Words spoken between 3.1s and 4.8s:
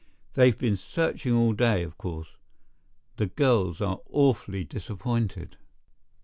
The girls are awfully